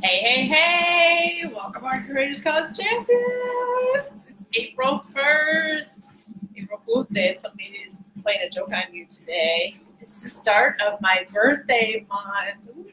[0.00, 1.52] Hey, hey, hey!
[1.52, 4.26] Welcome our Courageous Cause Champions!
[4.28, 6.06] It's April 1st,
[6.56, 7.30] April Fool's Day.
[7.30, 12.06] If somebody is playing a joke on you today, it's the start of my birthday
[12.08, 12.86] month.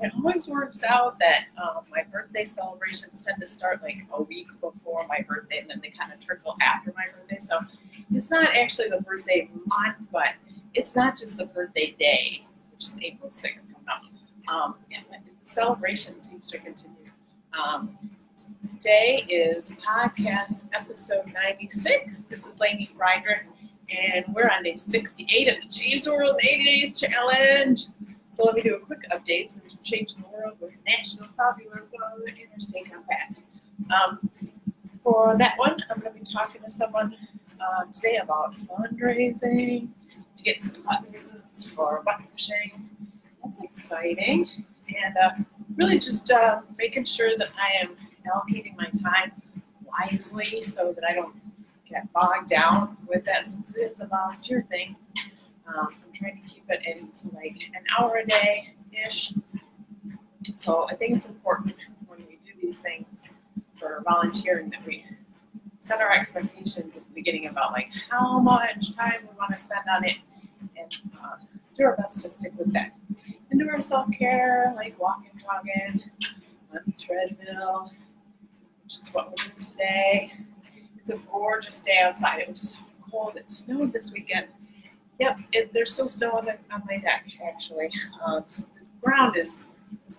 [0.00, 4.48] It always works out that um, my birthday celebrations tend to start like a week
[4.60, 7.38] before my birthday and then they kind of trickle after my birthday.
[7.38, 7.60] So
[8.12, 10.34] it's not actually the birthday month, but
[10.74, 14.02] it's not just the birthday day, which is April 6th coming up.
[14.52, 14.96] Um, the
[15.48, 17.10] celebration seems to continue.
[17.58, 17.96] Um,
[18.74, 22.22] today is podcast episode 96.
[22.24, 23.46] This is Lainey Friedrich,
[23.88, 27.86] and we're on day 68 of the Change the World 80 Days Challenge.
[28.30, 31.84] So let me do a quick update since we're changing the world with National Popular
[31.90, 33.40] Vote Interstate Compact.
[33.90, 34.30] Um,
[35.02, 37.16] for that one, I'm going to be talking to someone
[37.58, 39.88] uh, today about fundraising
[40.36, 42.88] to get some buttons for button pushing
[43.42, 44.46] that's exciting.
[44.88, 45.30] And uh,
[45.76, 49.32] really just uh, making sure that I am allocating my time
[49.84, 51.34] wisely so that I don't
[51.88, 54.96] get bogged down with that since it is a volunteer thing.
[55.66, 58.74] Um, I'm trying to keep it into like an hour a day
[59.06, 59.34] ish.
[60.56, 63.06] So I think it's important when we do these things
[63.78, 65.04] for volunteering that we
[65.80, 69.82] set our expectations at the beginning about like how much time we want to spend
[69.90, 70.16] on it
[70.76, 70.92] and
[71.22, 71.36] uh,
[71.76, 72.92] do our best to stick with that
[73.50, 76.02] and do our self care, like walking, jogging,
[76.72, 77.92] on the treadmill,
[78.84, 80.32] which is what we're doing today.
[80.98, 82.40] It's a gorgeous day outside.
[82.40, 82.78] It was so
[83.10, 83.36] cold.
[83.36, 84.46] It snowed this weekend.
[85.18, 87.90] Yep, it, there's still snow on, the, on my deck, actually.
[88.24, 89.64] Um, so the ground is,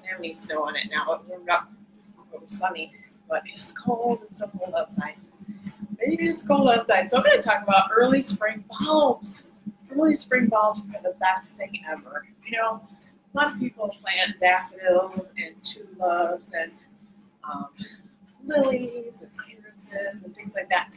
[0.10, 1.14] have any snow on it now.
[1.14, 1.72] It warmed up.
[2.34, 2.92] It was sunny,
[3.30, 4.20] but it's cold.
[4.24, 5.16] It's still cold outside.
[6.00, 7.10] Maybe it's cold outside.
[7.10, 9.42] So I'm going to talk about early spring bulbs.
[9.92, 12.26] Early spring bulbs are the best thing ever.
[12.46, 12.82] You know,
[13.34, 16.72] a lot of people plant daffodils and tulips and
[17.44, 17.68] um,
[18.46, 20.90] lilies and irises and things like that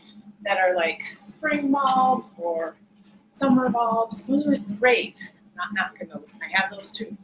[0.44, 2.76] that are like spring bulbs or
[3.30, 4.22] summer bulbs.
[4.24, 5.14] Those are great.
[5.56, 6.34] not knocking those.
[6.42, 7.16] I have those too.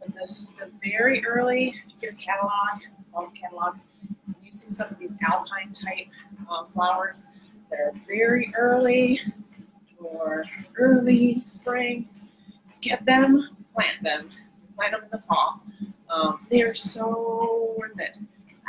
[0.00, 3.76] But this, the very early, if you get a catalog, bulb catalog,
[4.42, 6.06] you see some of these alpine type
[6.50, 7.22] uh, flowers
[7.70, 9.20] that are very early
[9.98, 10.44] or
[10.76, 12.08] early spring.
[12.80, 14.30] Get them, plant them,
[14.76, 15.62] plant them in the fall.
[16.08, 18.16] Um, they are so worth it.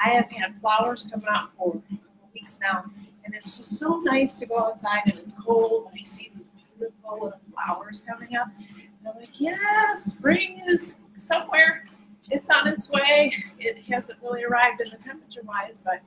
[0.03, 2.85] I have had flowers coming out for a couple weeks now,
[3.25, 6.47] and it's just so nice to go outside and it's cold and I see these
[6.78, 8.47] beautiful little flowers coming up.
[8.57, 11.85] And I'm like, yeah, spring is somewhere.
[12.29, 13.34] It's on its way.
[13.59, 16.00] It hasn't really arrived in the temperature wise, but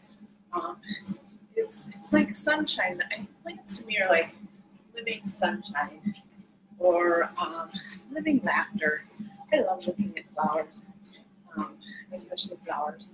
[0.52, 0.76] um,
[1.54, 3.00] it's it's like sunshine.
[3.16, 4.30] And plants to me are like
[4.94, 6.14] living sunshine
[6.78, 7.70] or um,
[8.12, 9.04] living laughter.
[9.52, 10.82] I love looking at flowers,
[11.56, 11.74] um,
[12.12, 13.10] especially flowers.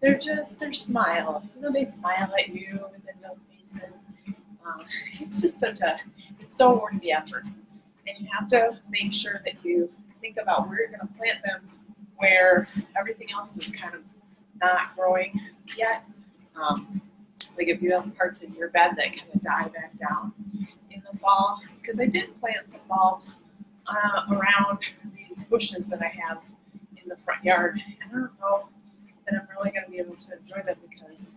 [0.00, 1.48] They're just, their smile.
[1.56, 3.98] You know, they smile at you with their little faces.
[4.66, 5.98] Um, it's just such a,
[6.40, 7.44] it's so worth the effort.
[7.44, 11.38] And you have to make sure that you think about where you're going to plant
[11.44, 11.68] them
[12.18, 12.66] where
[12.98, 14.00] everything else is kind of
[14.60, 15.40] not growing
[15.76, 16.04] yet.
[16.60, 17.00] Um,
[17.56, 20.32] like if you have parts in your bed that kind of die back down
[21.10, 23.32] the fall, because I did plant some bulbs
[23.86, 24.78] uh, around
[25.16, 26.38] these bushes that I have
[27.02, 27.80] in the front yard.
[28.02, 28.68] And I don't know
[29.26, 31.28] that I'm really going to be able to enjoy them because,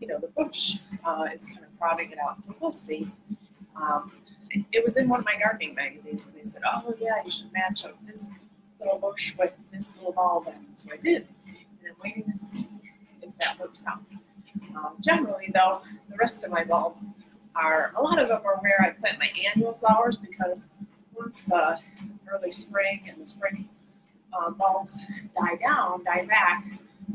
[0.00, 2.44] you know, the bush uh, is kind of prodding it out.
[2.44, 3.10] So we'll see.
[3.76, 4.12] Um,
[4.72, 7.52] it, was in one of my gardening magazines, and they said, "Oh yeah, you should
[7.52, 8.26] match up this
[8.78, 11.56] little bush with this little bulb." And so I did, and
[11.88, 12.68] I'm waiting to see
[13.20, 14.00] if that works out.
[14.76, 17.06] Um, generally, though, the rest of my bulbs
[17.56, 20.64] are a lot of them are where I plant my annual flowers because
[21.14, 21.78] once the
[22.32, 23.68] early spring and the spring
[24.32, 24.98] uh, bulbs
[25.34, 26.66] die down, die back,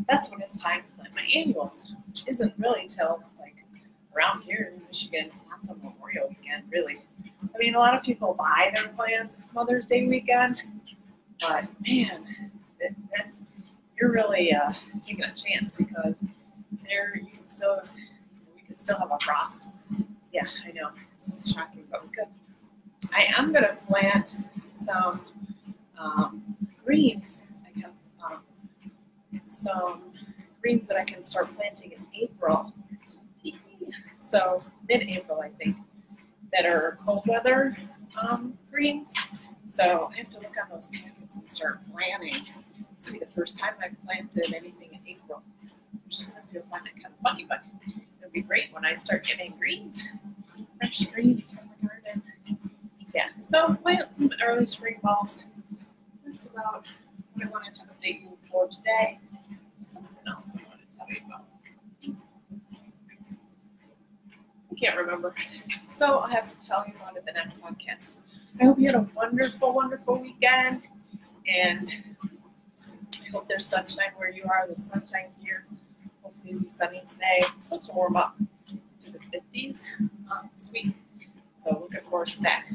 [0.07, 3.55] that's when it's time to plant my annuals, which isn't really till like
[4.15, 6.99] around here in Michigan, not until Memorial weekend, really.
[7.41, 10.61] I mean, a lot of people buy their plants Mother's Day weekend,
[11.41, 13.37] but man, it, that's
[13.99, 16.19] you're really uh, taking a chance because
[16.83, 17.81] there you can still
[18.55, 19.67] we can still have a frost.
[20.39, 22.27] Yeah, I know it's shocking, but could.
[23.13, 24.37] I am going to plant
[24.73, 25.19] some
[25.97, 26.55] um,
[26.85, 27.43] greens.
[27.65, 27.91] I have
[28.23, 28.39] um,
[29.43, 30.01] some
[30.61, 32.73] greens that I can start planting in April.
[34.17, 35.75] So mid-April, I think,
[36.53, 37.75] that are cold weather
[38.21, 39.11] um, greens.
[39.67, 42.45] So I have to look on those packets and start planting.
[42.97, 45.41] This will be the first time I've planted anything in April.
[46.05, 47.61] Which is going to feel fun kind of funny, but
[48.19, 49.99] it'll be great when I start getting greens,
[50.79, 52.23] fresh greens from the garden.
[53.13, 55.39] Yeah, so plant some early spring bulbs.
[56.25, 56.85] That's about
[57.33, 59.19] what I wanted to update you for today.
[60.97, 61.45] talking about?
[64.71, 65.35] I can't remember.
[65.89, 68.11] So I'll have to tell you about it the next podcast.
[68.61, 70.83] I hope you had a wonderful, wonderful weekend.
[71.47, 71.89] And
[72.31, 74.67] I hope there's sunshine where you are.
[74.67, 75.65] There's sunshine here.
[76.21, 77.43] Hopefully it'll be sunny today.
[77.55, 78.37] It's supposed to warm up
[78.99, 79.79] to the 50s
[80.31, 80.95] um, this week.
[81.57, 82.65] So looking forward to that.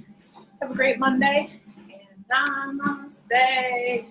[0.60, 4.06] Have a great Monday and namaste.